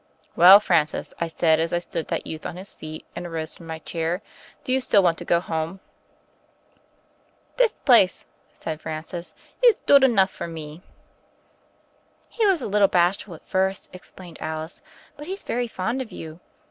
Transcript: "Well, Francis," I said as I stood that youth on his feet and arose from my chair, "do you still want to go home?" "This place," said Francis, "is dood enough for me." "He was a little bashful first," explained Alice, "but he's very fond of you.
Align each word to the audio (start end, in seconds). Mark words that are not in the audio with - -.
"Well, 0.35 0.59
Francis," 0.59 1.13
I 1.19 1.27
said 1.27 1.59
as 1.59 1.71
I 1.71 1.77
stood 1.77 2.07
that 2.07 2.25
youth 2.25 2.43
on 2.43 2.57
his 2.57 2.73
feet 2.73 3.05
and 3.15 3.27
arose 3.27 3.55
from 3.55 3.67
my 3.67 3.77
chair, 3.77 4.23
"do 4.63 4.73
you 4.73 4.79
still 4.79 5.03
want 5.03 5.19
to 5.19 5.25
go 5.25 5.39
home?" 5.39 5.79
"This 7.57 7.73
place," 7.85 8.25
said 8.51 8.81
Francis, 8.81 9.35
"is 9.63 9.77
dood 9.85 10.03
enough 10.03 10.31
for 10.31 10.47
me." 10.47 10.81
"He 12.29 12.47
was 12.47 12.63
a 12.63 12.67
little 12.67 12.87
bashful 12.87 13.41
first," 13.45 13.91
explained 13.93 14.41
Alice, 14.41 14.81
"but 15.17 15.27
he's 15.27 15.43
very 15.43 15.67
fond 15.67 16.01
of 16.01 16.11
you. 16.11 16.39